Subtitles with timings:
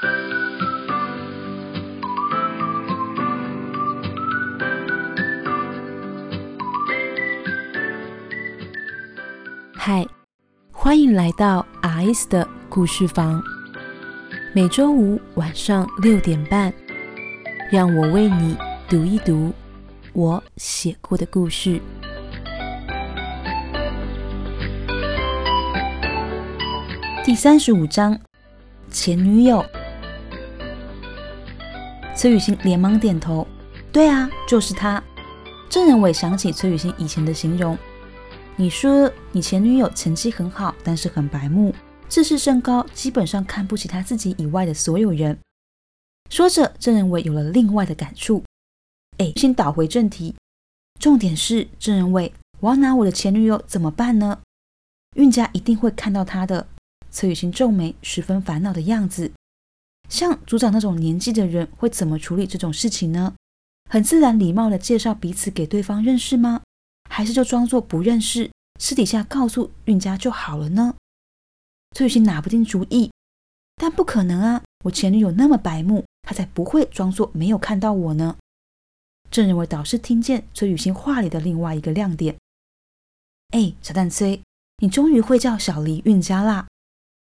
[0.00, 0.06] 嗨，
[10.70, 13.42] 欢迎来到 R.S 的故事房。
[14.54, 16.72] 每周五晚上六点半，
[17.72, 18.56] 让我为你
[18.88, 19.52] 读一读
[20.12, 21.80] 我写过的故事。
[27.24, 28.16] 第三十五章，
[28.90, 29.64] 前女友。
[32.18, 33.46] 崔雨欣连忙点头
[33.92, 35.00] ：“对啊，就是他。”
[35.70, 37.78] 郑仁伟想起崔雨欣以前的形容。
[38.56, 41.72] 你说你前女友成绩很好，但是很白目，
[42.08, 45.38] 自视甚高，基本上看不起他自己以外的所有人。
[46.28, 48.42] 说着，郑仁伟有了另外的感触。
[49.18, 50.34] 哎，先倒回正题，
[50.98, 54.40] 重点是郑仁伟，我要拿我的前女友怎么办呢？
[55.14, 56.66] 韵家一定会看到他的。
[57.12, 59.30] 崔雨欣皱眉，十分烦恼的样子。
[60.08, 63.34] 像组长那种年纪的人，会怎么处理这种事情呢？
[63.90, 66.62] 很自然礼貌的介绍彼此给对方认识吗？
[67.10, 70.94] 还是就装作不认识，私底下告诉韵家就好了呢？
[71.96, 73.10] 崔雨欣拿不定主意，
[73.76, 74.62] 但不可能啊！
[74.84, 78.36] 我前女友那么白目，她才不会装作没有看到我呢。
[79.30, 82.36] 郑仁伟导师听见崔雨欣话里的另外一个亮点。
[83.50, 84.40] 哎，小蛋崔，
[84.82, 86.66] 你终于会叫小黎韵家啦！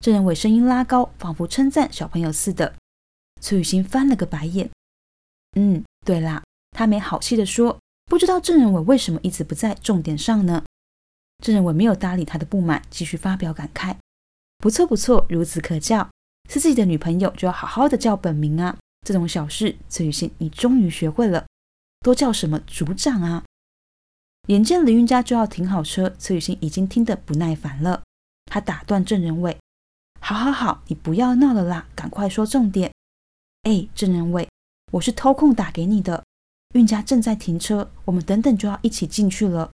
[0.00, 2.74] 郑仁伟声音拉高，仿佛称赞小朋友似的。
[3.42, 4.70] 崔雨欣翻了个白眼。
[5.56, 7.78] 嗯，对啦，他没好气的说。
[8.06, 10.64] 不知道郑仁伟为什么一直不在重点上呢？
[11.44, 13.94] 郑仁伟没有搭理他的不满，继续发表感慨
[14.56, 16.08] ：“不错不错，孺子可教。
[16.48, 18.76] 是自己的女朋友就要好好的叫本名啊！
[19.06, 21.46] 这种小事，崔雨欣你终于学会了，
[22.00, 23.44] 都叫什么组长啊？”
[24.48, 28.02] 眼见李云家就要停好车，崔雨欣已经听得不耐烦了。
[28.46, 29.56] 他打断郑仁伟
[30.30, 32.92] ：“好好好，你不要闹了啦，赶快说重点。
[33.62, 34.48] 哎，郑仁伟，
[34.92, 36.22] 我是偷空打给你的。”
[36.76, 39.72] 运家正在停车，我们等等就要一起进去了。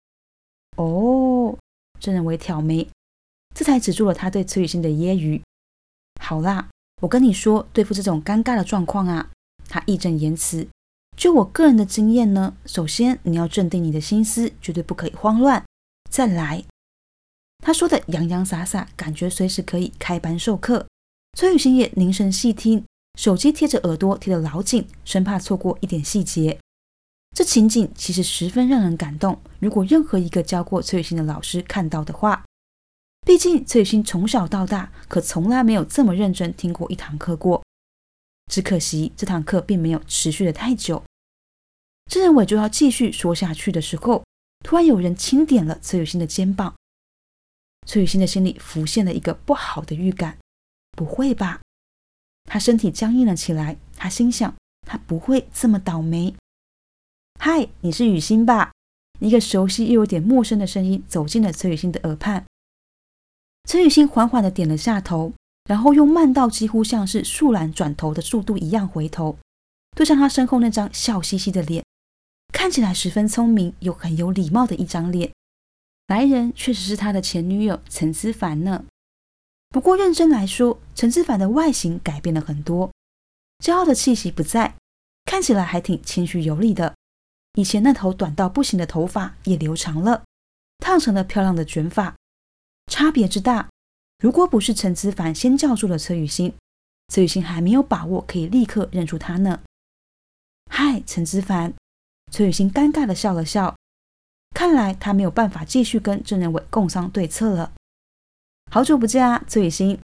[0.76, 1.58] 哦，
[1.98, 2.88] 郑仁伟挑眉，
[3.52, 5.42] 这才止住了他对崔雨欣的揶揄。
[6.22, 6.68] 好啦，
[7.02, 9.28] 我跟你说，对付这种尴尬的状况啊，
[9.68, 10.68] 他义正言辞。
[11.16, 15.64] 就我个人的经验呢，首先你要镇定你的心思，绝对不可以慌乱。
[16.08, 16.62] 再来，
[17.64, 20.86] 他说的洋洋洒洒，感觉随时可以开班授课。
[21.32, 22.84] 崔雨欣也凝神细听，
[23.18, 26.58] 手机贴着耳朵，贴得老紧，生怕错过一点细节。
[27.34, 29.40] 这情景其实十分让人感动。
[29.60, 32.44] 如果任何一个教过崔雨欣的老师看到的话，
[33.26, 37.62] 毕竟崔雨欣从小到大可从来没有这么认真听过一堂课过。
[38.52, 41.02] 只可惜这堂课并没有持续的太久。
[42.10, 44.22] 郑仁伟就要继续说下去的时候，
[44.62, 46.74] 突然有人轻点了崔雨欣的肩膀。
[47.86, 50.38] 崔雨欣的心里浮现了一个不好的预感。
[50.96, 51.60] 不会吧？
[52.44, 53.76] 他身体僵硬了起来。
[53.96, 54.54] 他心想：
[54.86, 56.34] 他不会这么倒霉。
[57.40, 58.72] 嗨，你是雨欣吧？
[59.20, 62.44] 一个熟悉又有点陌生的声音走进了崔雨欣的耳畔。
[63.68, 65.32] 崔雨欣缓缓的点了下头，
[65.64, 69.38] 然后用慢到几乎像是树懒转头的速度一样回头，
[69.96, 71.84] 对上他身后那张笑嘻嘻的脸，
[72.52, 75.32] 看起来十分聪明又很有礼貌的一张脸。
[76.06, 78.84] 来人确实是他的前女友陈思凡呢。
[79.70, 82.92] 不过认真来说，陈思凡的外形改变了很多，
[83.58, 84.74] 骄傲的气息不在，
[85.24, 86.94] 看起来还挺谦虚有礼的。
[87.54, 90.24] 以前那头短到不行的头发也留长了，
[90.78, 92.14] 烫成了漂亮的卷发，
[92.86, 93.68] 差别之大。
[94.18, 96.54] 如果不是陈思凡先叫住了崔雨欣，
[97.08, 99.62] 崔雨欣还没有把握可以立刻认出他呢。
[100.70, 101.74] 嗨，陈思凡，
[102.30, 103.76] 崔雨欣尴尬的笑了笑，
[104.54, 107.72] 看来他没有办法继续跟郑仁伟共商对策了。
[108.70, 110.00] 好久不见啊，崔雨欣。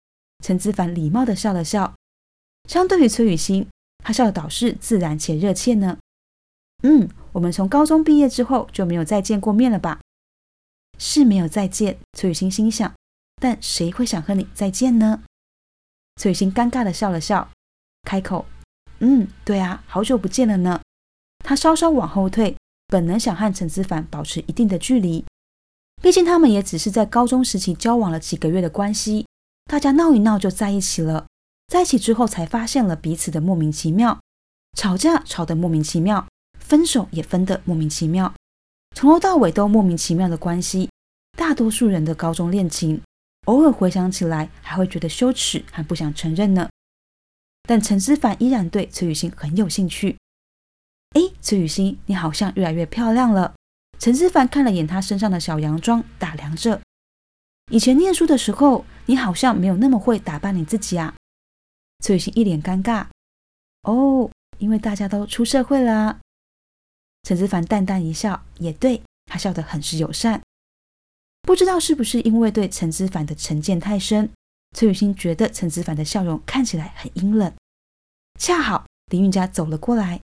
[0.42, 1.94] 陈子凡礼貌地笑了笑，
[2.68, 3.68] 相对于崔雨欣，
[3.98, 5.98] 他笑的倒是自然且热切呢。
[6.82, 7.08] 嗯。
[7.32, 10.00] 我们从高中毕业之后就没有再见过面了吧？
[10.98, 12.94] 是没有再见，崔雨欣心想。
[13.38, 15.22] 但谁会想和你再见呢？
[16.16, 17.50] 崔雨欣尴尬地笑了笑，
[18.04, 18.46] 开口
[19.00, 20.80] ：“嗯，对啊，好久不见了呢。”
[21.44, 22.56] 他稍稍往后退，
[22.88, 25.24] 本能想和陈思凡保持一定的距离，
[26.02, 29.26] 毕竟他们也只是在高中时期交往了几个月的关系，
[29.64, 31.26] 大家闹一闹就在一起了，
[31.68, 34.20] 在一起之后才发现了彼此的莫名其妙，
[34.76, 36.26] 吵架吵得莫名其妙。
[36.58, 38.34] 分手也分得莫名其妙，
[38.96, 40.90] 从头到尾都莫名其妙的关系。
[41.38, 43.00] 大多数人的高中恋情，
[43.44, 46.68] 偶尔回想起来还会觉得羞耻，还不想承认呢。
[47.68, 50.16] 但陈思凡依然对崔雨欣很有兴趣。
[51.16, 53.54] 哎，崔雨欣，你好像越来越漂亮了。
[53.98, 56.82] 陈思凡看了眼她身上的小洋装，打量着。
[57.70, 61.14] 以前念书的时候，你好像没有那么会打扮你自己啊。
[62.04, 63.06] 崔雨欣一脸尴尬。
[63.84, 66.18] 哦，因为大家都出社会了。
[67.22, 70.42] 陈之凡淡淡一笑，也对他笑得很是友善。
[71.40, 74.30] 不知道是不是因为对陈之凡的成见太深，
[74.76, 77.50] 崔雨欣觉得陈之凡的笑容看起来很阴冷。
[78.38, 80.20] 恰好林韵佳走了过来，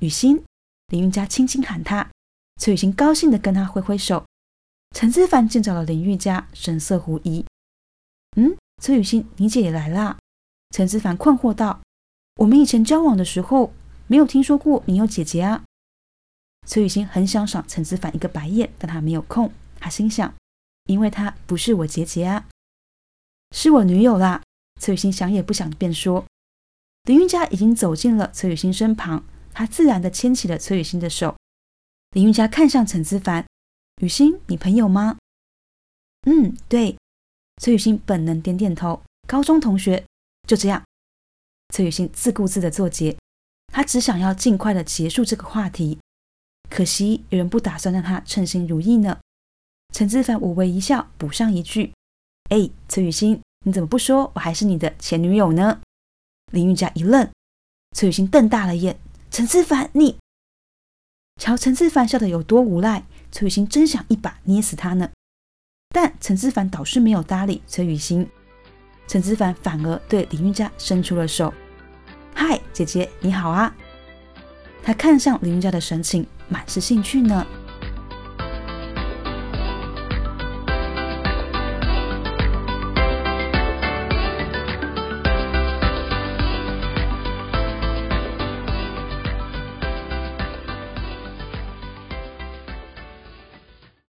[0.00, 0.44] 雨欣，
[0.88, 2.10] 林韵佳轻轻喊他，
[2.60, 4.24] 崔雨欣高兴地跟他挥挥手。
[4.94, 7.44] 陈子凡见着了林韵佳，神色狐疑。
[8.36, 10.18] 嗯，崔雨欣，你姐也来啦？
[10.70, 11.80] 陈子凡困惑道
[12.36, 13.72] ：“我们以前交往的时候，
[14.06, 15.64] 没有听说过你有姐姐啊。”
[16.66, 19.52] 崔雨欣很想赏陈子凡一个白眼，但他没有空。
[19.78, 20.34] 他心想
[20.86, 22.48] ：“因为她不是我姐姐啊，
[23.54, 24.42] 是我女友啦。”
[24.80, 26.24] 崔雨欣想也不想便说。
[27.04, 29.24] 林韵佳已经走进了崔雨欣身旁，
[29.54, 31.34] 他自然地牵起了崔雨欣的手。
[32.10, 33.46] 林韵佳看向陈子凡
[34.02, 35.16] ：“雨欣，你朋友吗
[36.26, 36.96] ？”“嗯，对。”
[37.62, 39.00] 崔雨欣本能点点头。
[39.26, 40.04] 高中同学，
[40.46, 40.84] 就这样。
[41.72, 43.16] 崔雨欣自顾自地做结，
[43.72, 45.98] 她只想要尽快地结束这个话题。
[46.68, 49.18] 可惜有人不打算让她称心如意呢。
[49.92, 51.92] 陈子凡微微一笑，补上一句
[52.50, 55.80] ：“哎，崔雨欣，你怎么不说我还是你的前女友呢？”
[56.52, 57.30] 林玉佳一愣，
[57.96, 58.98] 崔雨欣瞪大了眼
[59.34, 60.16] ：“陈志凡，你……”
[61.42, 65.10] 瞧陈志凡笑得有多无赖，崔雨欣真想一把捏死他呢。
[65.88, 68.30] 但陈志凡倒是没有搭理崔雨欣，
[69.08, 71.52] 陈志凡反而对林云佳伸出了手
[72.32, 73.74] ：“嗨，姐姐，你好啊！”
[74.84, 77.44] 他看向林云佳的神情满是兴趣呢。